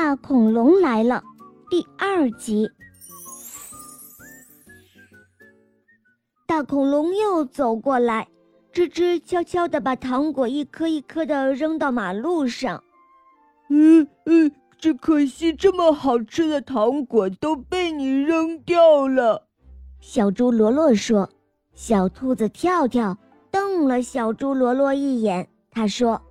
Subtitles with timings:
[0.00, 1.20] 大恐龙来了》
[1.68, 2.70] 第二集。
[6.46, 8.28] 大恐龙又走过来，
[8.72, 12.80] 吱吱悄悄地把糖果一颗一颗地扔到马路上。
[13.70, 19.48] 嗯嗯，只可惜这么好吃的糖果都被你扔掉了。
[19.98, 21.28] 小猪罗罗说
[21.74, 23.18] ：“小兔子跳跳
[23.50, 26.22] 瞪了小猪罗罗一眼，他说：‘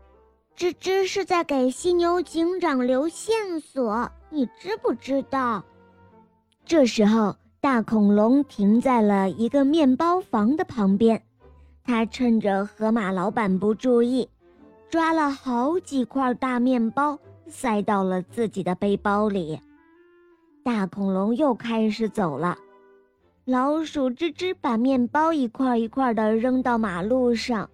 [0.57, 5.63] 吱吱是在给犀牛警长留线索，你知不知道？’
[6.65, 11.21] 这时候。”大恐龙停在了一个面包房的旁边，
[11.83, 14.29] 他趁着河马老板不注意，
[14.89, 17.17] 抓了好几块大面包
[17.47, 19.59] 塞到了自己的背包里。
[20.63, 22.57] 大恐龙又开始走了，
[23.43, 27.69] 老鼠吱吱把面包一块一块的扔到马路上。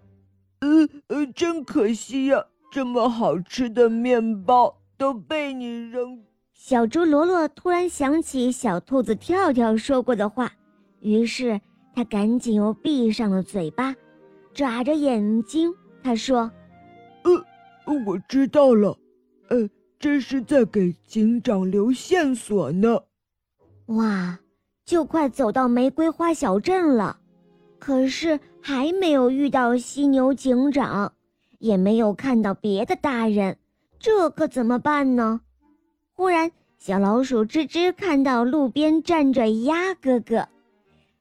[0.62, 6.24] 呃呃，真可惜呀，这么好吃的面包都被你扔。
[6.56, 10.52] 小猪罗罗突然想起小兔子跳跳说过的话，
[11.00, 11.62] 于是
[11.94, 13.96] 他赶紧又闭上了嘴巴，
[14.56, 15.72] 眨着眼睛。
[16.02, 16.50] 他说
[17.22, 18.98] ：“呃，我知道了，
[19.50, 23.00] 呃，这是在给警长留线索呢。”
[23.86, 24.40] 哇，
[24.84, 27.20] 就快走到玫瑰花小镇了，
[27.78, 31.14] 可是还没有遇到犀牛警长，
[31.64, 33.58] 也没有看到别的大人，
[33.98, 35.40] 这可怎么办呢？
[36.14, 40.50] 忽然，小老鼠吱吱看到路边站着鸭哥哥，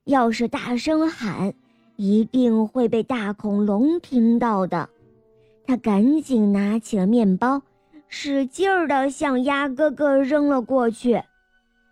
[0.02, 1.54] 要是大声喊，
[1.94, 4.88] 一定会被大恐龙听到的。
[5.64, 7.62] 他赶紧拿起了面包，
[8.08, 11.22] 使劲儿地向鸭哥哥扔了过去。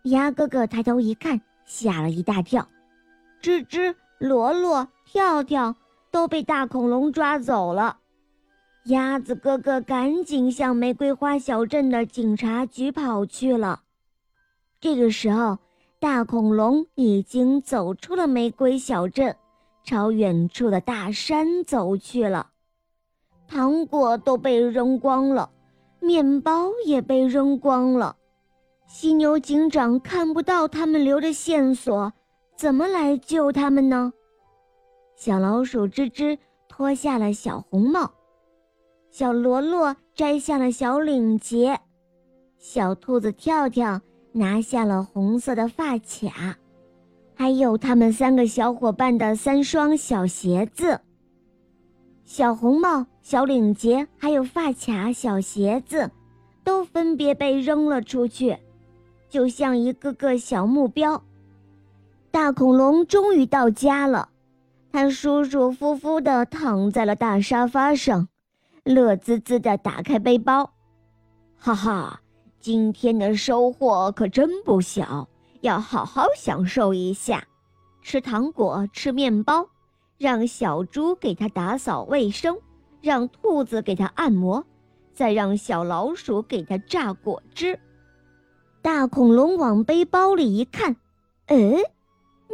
[0.02, 2.66] 鸭哥哥抬头一看，吓了一大跳，
[3.40, 5.76] 吱吱、罗罗、跳跳
[6.10, 7.98] 都被大恐龙抓走了。
[8.84, 13.82] 鸭子哥哥赶紧向玫瑰花小镇的警察局跑去了。
[14.80, 15.58] 这个时候，
[15.98, 19.36] 大恐龙已经走出了玫瑰小镇，
[19.84, 22.50] 朝远处的大山走去了。
[23.46, 25.50] 糖果都被扔光了，
[26.00, 28.16] 面包也被扔光了。
[28.86, 32.12] 犀牛警长看不到他们留的线索，
[32.56, 34.12] 怎么来救他们呢？
[35.16, 38.10] 小老鼠吱吱脱下了小红帽。
[39.10, 41.80] 小罗罗摘下了小领结，
[42.58, 44.00] 小兔子跳跳
[44.32, 46.56] 拿下了红色的发卡，
[47.34, 51.00] 还有他们三个小伙伴的三双小鞋子。
[52.24, 56.08] 小红帽、小领结还有发卡、小鞋子，
[56.62, 58.56] 都分别被扔了出去，
[59.28, 61.20] 就像一个个小目标。
[62.30, 64.28] 大恐龙终于到家了，
[64.92, 68.28] 它舒舒服服地躺在了大沙发上。
[68.84, 70.72] 乐滋滋地打开背包，
[71.56, 72.20] 哈哈，
[72.58, 75.28] 今天的收获可真不小，
[75.60, 77.44] 要好好享受一下，
[78.02, 79.68] 吃糖果，吃面包，
[80.16, 82.58] 让小猪给它打扫卫生，
[83.02, 84.64] 让兔子给它按摩，
[85.12, 87.78] 再让小老鼠给它榨果汁。
[88.82, 90.96] 大恐龙往背包里一看，
[91.46, 91.76] 哎，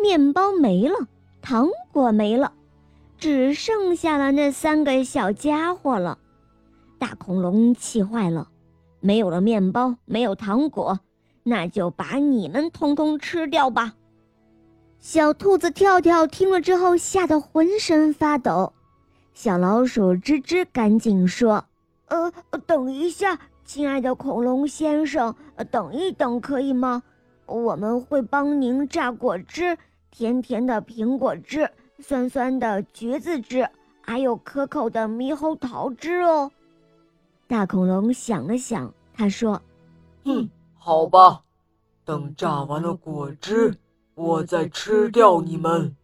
[0.02, 1.06] 面包没了，
[1.40, 2.52] 糖果没了。
[3.18, 6.18] 只剩下了那三个小家伙了，
[6.98, 8.48] 大恐龙气坏了，
[9.00, 11.00] 没有了面包，没有糖果，
[11.42, 13.94] 那就把你们通通吃掉吧！
[14.98, 18.72] 小兔子跳跳听了之后，吓得浑身发抖。
[19.32, 21.64] 小老鼠吱吱赶紧说
[22.08, 22.32] ：“呃，
[22.66, 25.34] 等一下，亲爱的恐龙先生，
[25.70, 27.02] 等一等可以吗？
[27.46, 29.78] 我们会帮您榨果汁，
[30.10, 33.68] 甜甜的苹果汁。”酸酸的橘子汁，
[34.02, 36.50] 还有可口的猕猴桃汁哦。
[37.46, 39.60] 大恐龙想了想，他说
[40.24, 41.42] ：“嗯，好吧，
[42.04, 43.74] 等榨完了果汁，
[44.14, 45.96] 我再吃掉你们。”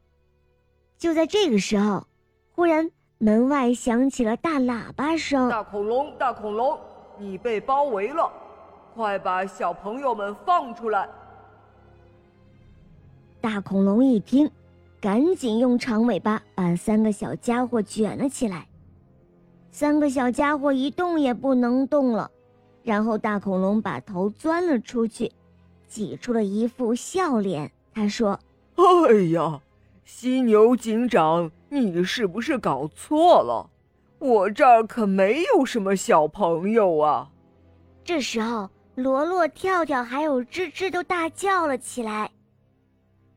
[0.96, 2.06] 就在这个时候，
[2.54, 6.78] 忽然门外响起了大喇叭声：“大恐龙，大恐龙，
[7.18, 8.30] 你被包围了，
[8.94, 11.08] 快把小朋友们放出来！”
[13.42, 14.50] 大恐龙一听。
[15.02, 18.68] 赶紧用长尾巴把三个小家伙卷了起来，
[19.72, 22.30] 三个小家伙一动也不能动了。
[22.84, 25.32] 然后大恐龙把头钻了出去，
[25.88, 27.68] 挤出了一副笑脸。
[27.92, 28.38] 他说
[28.78, 29.60] ：“哎呀，
[30.04, 33.68] 犀牛警长，你是不是搞错了？
[34.20, 37.28] 我这儿可没有什么小朋友啊！”
[38.04, 42.30] 这时候，罗罗、跳跳还有吱吱都大叫了起来。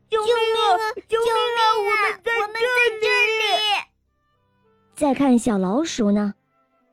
[0.08, 0.65] 救命啊！
[1.08, 1.94] 救命啊！
[2.24, 2.60] 我们在
[3.02, 3.44] 这里。
[4.96, 6.34] 再看小老鼠呢，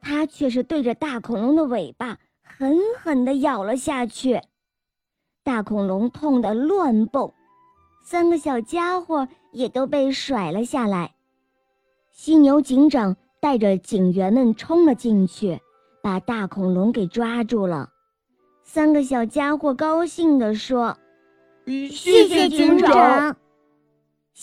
[0.00, 4.40] 它却是对着大恐龙的尾巴狠狠地咬了下去。
[5.44, 7.32] 大恐龙痛得乱蹦，
[8.04, 11.14] 三个小家伙也都被甩了下来。
[12.10, 15.60] 犀牛警长带着警员们冲了进去，
[16.02, 17.88] 把大恐龙给抓住了。
[18.64, 20.96] 三个小家伙高兴地说
[21.66, 23.36] ：“谢谢警长。”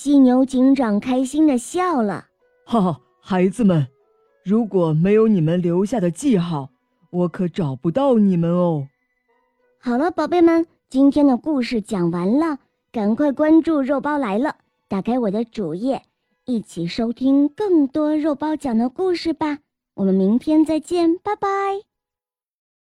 [0.02, 2.28] 犀牛警长开心的笑了
[2.66, 3.86] ：“哈哈，孩子们，
[4.46, 6.70] 如果没有你们留下的记号，
[7.10, 8.88] 我可找不到你们哦。”
[9.78, 12.60] 好了，宝贝们，今天的故事讲完了，
[12.94, 14.56] 赶快关注“肉包来了”，
[14.88, 16.02] 打开我的主页。
[16.46, 19.58] 一起收听更多肉包讲的故事吧，
[19.96, 21.89] 我们明天再见，拜拜。